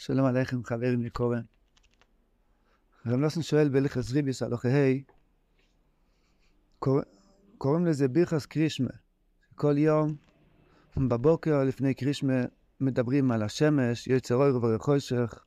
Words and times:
שלום 0.00 0.26
עליכם 0.26 0.64
חברים 0.64 1.04
יקורן. 1.04 1.42
רב 3.06 3.14
נוסן 3.14 3.42
שואל 3.42 3.68
בהלכס 3.68 4.12
ריביס 4.12 4.42
הלכה 4.42 4.68
ה' 4.68 4.94
קוראים 7.58 7.86
לזה 7.86 8.08
בירחס 8.08 8.46
קרישמה. 8.46 8.90
כל 9.54 9.78
יום 9.78 10.16
בבוקר 10.96 11.64
לפני 11.64 11.94
קרישמה 11.94 12.42
מדברים 12.80 13.30
על 13.30 13.42
השמש, 13.42 14.06
יצר 14.06 14.34
אור 14.34 14.64
וחושך, 14.64 15.44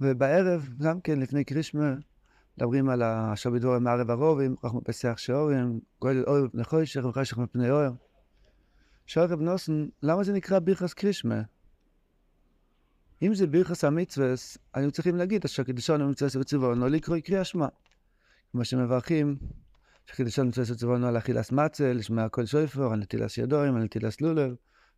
ובערב 0.00 0.68
גם 0.78 1.00
כן 1.00 1.20
לפני 1.20 1.44
קרישמה 1.44 1.94
מדברים 2.58 2.88
על 2.88 3.02
אשר 3.02 3.50
בדבורים 3.50 3.84
מערב 3.84 4.10
הרובים, 4.10 4.56
רחמו 4.64 4.80
פסח 4.84 5.14
שאורים, 5.16 5.80
גואל 6.00 6.24
אור 6.26 6.38
מפני 6.44 6.64
חושך 6.64 7.04
וחושך 7.04 7.38
מפני 7.38 7.70
אור. 7.70 7.96
שואל 9.06 9.26
רב 9.26 9.40
נוסן, 9.40 9.86
למה 10.02 10.24
זה 10.24 10.32
נקרא 10.32 10.58
בירחס 10.58 10.94
קרישמה? 10.94 11.42
אם 13.22 13.34
זה 13.34 13.46
בירחס 13.46 13.84
המצווה, 13.84 14.34
היינו 14.74 14.90
צריכים 14.90 15.16
להגיד, 15.16 15.44
אשר 15.44 15.62
קידשון 15.62 16.00
המצווה 16.00 16.40
וצבעונו 16.40 16.88
לקרוא 16.88 17.18
קריאה 17.18 17.44
שמע. 17.44 17.66
כמו 18.52 18.64
שמברכים, 18.64 19.36
שקידשון 20.06 20.46
המצווה 20.46 20.74
וצבעונו 20.74 21.06
על 21.06 21.18
אכילס 21.18 21.52
מצה, 21.52 21.92
לשמוע 21.92 22.28
כל 22.28 22.46
שויפור, 22.46 22.92
על 22.92 22.98
נטילס 22.98 23.38
ידועים, 23.38 23.76
על 23.76 23.82
נטילס 23.82 24.20
לולב, 24.20 24.54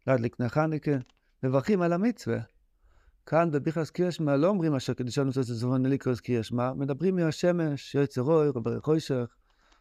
להדליק 0.06 0.41
נחניקה, 0.41 0.97
מברכים 1.42 1.83
על 1.83 1.92
המצווה. 1.92 2.38
כאן 3.27 3.51
בבירחס 3.51 3.91
קריאה 3.91 4.11
שמע 4.11 4.37
לא 4.37 4.48
אומרים 4.48 4.75
אשר 4.75 4.95
קידשון 4.95 5.27
המצווה 5.27 5.55
וצבעונו 5.56 5.89
לקרוא 5.89 6.14
קריאה 6.25 6.42
שמע, 6.42 6.73
מדברים 6.73 7.16
מהשמש, 7.16 7.95
יועצר 7.95 8.23
אור, 8.23 8.45
חושך, 8.84 9.34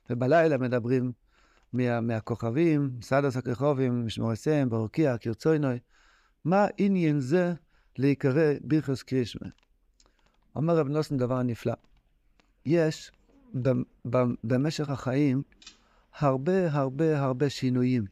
ובלילה 0.10 0.58
מדברים 0.58 1.12
מה, 1.74 2.02
מהכוכבים, 2.02 2.92
סדס 3.02 3.38
הכוכבים, 3.38 4.06
משמור 4.06 4.32
הסם, 4.32 4.70
ברוקיע, 4.70 5.18
קרצוינוי. 5.18 5.80
מה 6.46 6.68
עניין 6.78 7.20
זה 7.20 7.54
להיקרא 8.00 8.54
בירחס 8.62 9.04
קרישמה. 9.04 9.48
אומר 10.56 10.78
רב 10.78 10.88
נוסן 10.88 11.18
דבר 11.18 11.44
נפלא. 11.44 11.74
יש 12.66 13.12
במשך 14.44 14.90
החיים 14.90 15.42
הרבה 16.20 16.72
הרבה 16.72 17.20
הרבה 17.20 17.50
שינויים. 17.50 18.06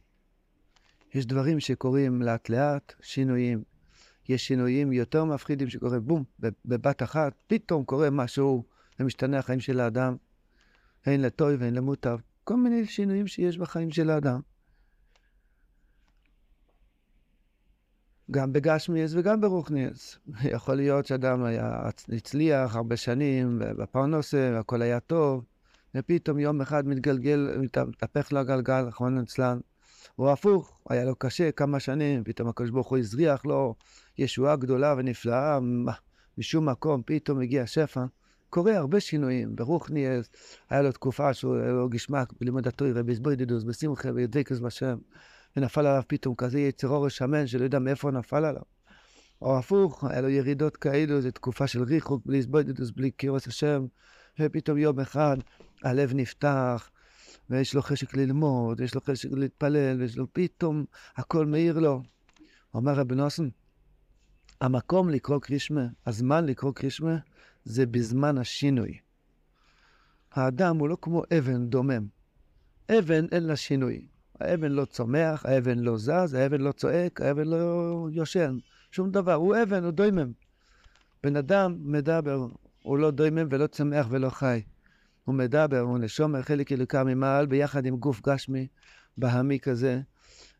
יש 1.14 1.26
דברים 1.26 1.60
שקורים 1.60 2.22
לאט 2.22 2.48
לאט, 2.48 2.94
שינויים. 3.02 3.62
יש 4.28 4.46
שינויים 4.46 4.92
יותר 4.92 5.24
מפחידים 5.24 5.68
שקורים 5.68 6.06
בום, 6.06 6.24
בבת 6.64 7.02
אחת, 7.02 7.32
פתאום 7.46 7.84
קורה 7.84 8.10
משהו 8.10 8.64
ומשתנה 9.00 9.38
החיים 9.38 9.60
של 9.60 9.80
האדם, 9.80 10.16
הן 11.06 11.20
לטוי 11.20 11.56
והן 11.56 11.74
למוטב. 11.74 12.18
כל 12.44 12.56
מיני 12.56 12.86
שינויים 12.86 13.26
שיש 13.26 13.58
בחיים 13.58 13.90
של 13.90 14.10
האדם. 14.10 14.40
גם 18.30 18.52
בגשמיאס 18.52 19.12
וגם 19.14 19.40
ברוכניאס. 19.40 20.18
יכול 20.54 20.74
להיות 20.74 21.06
שאדם 21.06 21.44
היה 21.44 21.88
הצליח 22.16 22.76
הרבה 22.76 22.96
שנים 22.96 23.58
בפרנוסה, 23.58 24.50
והכל 24.54 24.82
היה 24.82 25.00
טוב, 25.00 25.44
ופתאום 25.94 26.38
יום 26.38 26.60
אחד 26.60 26.88
מתגלגל, 26.88 27.56
מתהפך 27.88 28.32
לו 28.32 28.38
הגלגל, 28.38 28.84
רחמנא 28.84 29.20
ליצלן. 29.20 29.58
או 30.18 30.32
הפוך, 30.32 30.80
היה 30.90 31.04
לו 31.04 31.16
קשה 31.16 31.52
כמה 31.52 31.80
שנים, 31.80 32.24
פתאום 32.24 32.48
הקדוש 32.48 32.70
ברוך 32.70 32.88
הוא 32.88 32.98
הזריח 32.98 33.46
לו 33.46 33.74
ישועה 34.18 34.56
גדולה 34.56 34.94
ונפלאה, 34.98 35.58
משום 36.38 36.68
מקום 36.68 37.02
פתאום 37.06 37.40
הגיע 37.40 37.66
שפע. 37.66 38.04
קורה 38.50 38.76
הרבה 38.76 39.00
שינויים, 39.00 39.56
ברוכניאס, 39.56 40.30
היה 40.70 40.82
לו 40.82 40.92
תקופה 40.92 41.34
שהוא 41.34 41.56
היה 41.56 41.72
לו 41.72 41.88
גשמק 41.88 42.32
בלימוד 42.40 42.66
התוירה, 42.66 43.02
בזבוידידוס, 43.02 43.64
בשמחה, 43.64 44.08
וידבקס 44.14 44.58
בשם. 44.58 44.98
ונפל 45.56 45.86
עליו 45.86 46.02
פתאום 46.06 46.34
כזה 46.34 46.60
יצר 46.60 46.88
אורש 46.88 47.16
שמן 47.16 47.46
שלא 47.46 47.64
יודע 47.64 47.78
מאיפה 47.78 48.10
נפל 48.10 48.44
עליו. 48.44 48.62
או 49.42 49.58
הפוך, 49.58 50.04
היה 50.04 50.20
לו 50.20 50.28
ירידות 50.28 50.76
כאלו, 50.76 51.20
זו 51.20 51.30
תקופה 51.30 51.66
של 51.66 51.82
ריחוק, 51.82 52.26
בלי 52.26 52.38
הסבוידדוס, 52.38 52.90
בלי 52.90 53.10
קירוס 53.10 53.46
השם, 53.46 53.86
ופתאום 54.40 54.78
יום 54.78 55.00
אחד 55.00 55.36
הלב 55.84 56.14
נפתח, 56.14 56.90
ויש 57.50 57.74
לו 57.74 57.82
חשק 57.82 58.16
ללמוד, 58.16 58.80
יש 58.80 58.94
לו 58.94 59.00
חשק 59.00 59.28
להתפלל, 59.32 60.00
ויש 60.00 60.16
לו 60.16 60.26
פתאום, 60.32 60.84
הכל 61.16 61.46
מאיר 61.46 61.78
לו. 61.78 62.02
אומר 62.74 62.92
רבי 62.92 63.14
נוסן, 63.14 63.48
המקום 64.60 65.10
לקרוא 65.10 65.40
קרישמה, 65.40 65.86
הזמן 66.06 66.46
לקרוא 66.46 66.72
קרישמה, 66.72 67.16
זה 67.64 67.86
בזמן 67.86 68.38
השינוי. 68.38 68.98
האדם 70.32 70.78
הוא 70.78 70.88
לא 70.88 70.96
כמו 71.02 71.22
אבן 71.38 71.66
דומם. 71.66 72.06
אבן 72.98 73.24
אין 73.32 73.42
לה 73.42 73.56
שינוי. 73.56 74.06
האבן 74.40 74.72
לא 74.72 74.84
צומח, 74.84 75.46
האבן 75.46 75.78
לא 75.78 75.98
זז, 75.98 76.34
האבן 76.34 76.60
לא 76.60 76.72
צועק, 76.72 77.20
האבן 77.20 77.46
לא 77.46 78.08
יושן. 78.12 78.58
שום 78.92 79.10
דבר, 79.10 79.34
הוא 79.34 79.56
אבן, 79.62 79.84
הוא 79.84 79.90
דוימם. 79.90 80.32
בן 81.22 81.36
אדם 81.36 81.76
מדבר, 81.80 82.46
הוא 82.82 82.98
לא 82.98 83.10
דוימם 83.10 83.46
ולא 83.50 83.66
צומח 83.66 84.06
ולא 84.10 84.30
חי. 84.30 84.62
הוא 85.24 85.34
מדבר, 85.34 85.80
הוא 85.80 85.98
נשומר 85.98 86.42
חלק 86.42 86.72
אלוקה 86.72 87.04
ממעל 87.04 87.46
ביחד 87.46 87.86
עם 87.86 87.96
גוף 87.96 88.20
גשמי, 88.26 88.66
בהמי 89.18 89.60
כזה, 89.60 90.00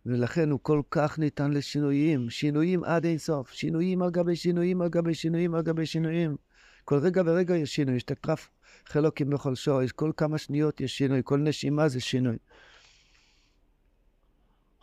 ולכן 0.06 0.50
הוא 0.50 0.60
כל 0.62 0.82
כך 0.90 1.18
ניתן 1.18 1.50
לשינויים, 1.50 2.30
שינויים 2.30 2.84
עד 2.84 3.04
אין 3.04 3.18
סוף, 3.18 3.50
שינויים 3.50 4.02
על 4.02 4.10
גבי 4.10 4.36
שינויים 4.36 4.82
על 4.82 4.88
גבי 4.88 5.14
שינויים 5.14 5.54
על 5.54 5.62
גבי 5.62 5.86
שינויים. 5.86 6.36
כל 6.84 6.98
רגע 6.98 7.22
ורגע 7.26 7.56
יש 7.56 7.74
שינוי, 7.74 7.96
יש 7.96 8.02
תקרף 8.02 8.50
חלוקים 8.86 9.30
בכל 9.30 9.54
שור, 9.54 9.82
יש 9.82 9.92
כל 9.92 10.12
כמה 10.16 10.38
שניות 10.38 10.80
יש 10.80 10.98
שינוי, 10.98 11.20
כל 11.24 11.38
נשימה 11.38 11.88
זה 11.88 12.00
שינוי. 12.00 12.36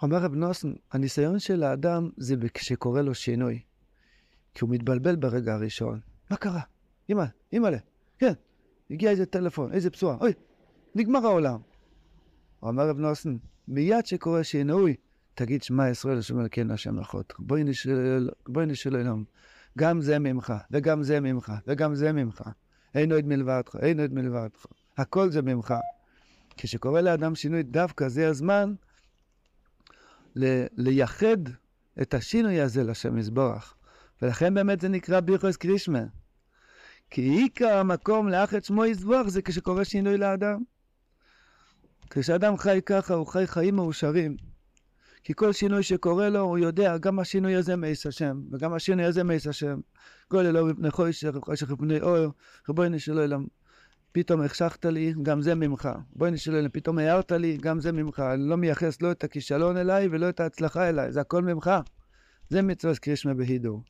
אומר 0.01 0.17
רב 0.17 0.35
נוסן, 0.35 0.73
הניסיון 0.91 1.39
של 1.39 1.63
האדם 1.63 2.09
זה 2.17 2.35
כשקורה 2.53 3.01
לו 3.01 3.15
שינוי. 3.15 3.59
כי 4.53 4.59
הוא 4.61 4.69
מתבלבל 4.69 5.15
ברגע 5.15 5.53
הראשון. 5.53 5.99
מה 6.31 6.37
קרה? 6.37 6.61
אמא, 7.09 7.25
אמא'לה, 7.53 7.77
כן, 8.17 8.33
הגיע 8.91 9.11
איזה 9.11 9.25
טלפון, 9.25 9.73
איזה 9.73 9.89
פצועה, 9.89 10.17
אוי, 10.17 10.33
נגמר 10.95 11.25
העולם. 11.25 11.59
אומר 12.61 12.89
רב 12.89 12.97
נוסן, 12.97 13.37
מיד 13.67 14.05
שקורה 14.05 14.43
שינוי, 14.43 14.95
תגיד 15.33 15.63
שמע 15.63 15.89
ישראל 15.89 16.17
השם 16.17 16.39
אלוקינו 16.39 16.73
השם 16.73 16.99
אחות. 16.99 17.33
בואי 17.39 17.63
נשאל 18.65 18.95
אלוהים. 18.95 19.25
גם 19.77 20.01
זה 20.01 20.19
ממך, 20.19 20.53
וגם 20.71 21.03
זה 21.03 21.19
ממך, 21.19 21.53
וגם 21.67 21.95
זה 21.95 22.11
ממך. 22.11 22.43
אין 22.95 23.11
עוד 23.11 23.25
מלבדך, 23.25 23.75
אין 23.81 23.99
עוד 23.99 24.13
מלבדך. 24.13 24.65
הכל 24.97 25.29
זה 25.29 25.41
ממך. 25.41 25.73
כשקורה 26.57 27.01
לאדם 27.01 27.35
שינוי, 27.35 27.63
דווקא 27.63 28.07
זה 28.07 28.27
הזמן 28.27 28.73
לייחד 30.77 31.37
את 32.01 32.13
השינוי 32.13 32.61
הזה 32.61 32.83
לשם 32.83 33.17
יזבורך. 33.17 33.75
ולכן 34.21 34.53
באמת 34.53 34.81
זה 34.81 34.87
נקרא 34.87 35.19
בירכוס 35.19 35.57
קרישמה. 35.57 36.03
כי 37.09 37.21
עיקר 37.21 37.77
המקום 37.77 38.29
לאחד 38.29 38.63
שמו 38.63 38.85
יזבורך 38.85 39.27
זה 39.27 39.41
כשקורה 39.41 39.85
שינוי 39.85 40.17
לאדם. 40.17 40.63
כשאדם 42.09 42.57
חי 42.57 42.79
ככה, 42.85 43.13
הוא 43.13 43.27
חי 43.27 43.47
חיים 43.47 43.75
מאושרים. 43.75 44.37
כי 45.23 45.33
כל 45.35 45.53
שינוי 45.53 45.83
שקורה 45.83 46.29
לו, 46.29 46.39
הוא 46.39 46.57
יודע, 46.57 46.97
גם 46.97 47.19
השינוי 47.19 47.55
הזה 47.55 47.75
מעיס 47.75 48.05
השם, 48.05 48.41
וגם 48.51 48.73
השינוי 48.73 49.05
הזה 49.05 49.23
מעיס 49.23 49.47
השם. 49.47 49.79
כל 50.27 50.45
אלוהים 50.45 50.67
מפני 50.67 50.91
חושך, 50.91 51.29
חושך 51.41 51.69
מפני 51.71 52.01
אור, 52.01 52.33
ריבונו 52.69 52.99
של 52.99 53.19
עולם. 53.19 53.45
פתאום 54.15 54.41
החשכת 54.41 54.85
לי, 54.85 55.13
גם 55.23 55.41
זה 55.41 55.55
ממך. 55.55 55.89
בואי 56.15 56.31
נשאל, 56.31 56.67
פתאום 56.73 56.97
הערת 56.97 57.31
לי, 57.31 57.57
גם 57.57 57.79
זה 57.79 57.91
ממך. 57.91 58.19
אני 58.19 58.49
לא 58.49 58.57
מייחס 58.57 59.01
לא 59.01 59.11
את 59.11 59.23
הכישלון 59.23 59.77
אליי 59.77 60.07
ולא 60.11 60.29
את 60.29 60.39
ההצלחה 60.39 60.89
אליי, 60.89 61.11
זה 61.11 61.21
הכל 61.21 61.41
ממך. 61.41 61.71
זה 62.49 62.61
מצווה 62.61 62.95
קרישמה 62.95 63.33
בהידור. 63.33 63.81